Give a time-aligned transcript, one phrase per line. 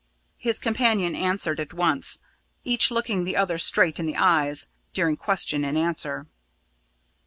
[0.39, 2.17] His companion answered at once,
[2.63, 6.25] each looking the other straight in the eyes during question and answer.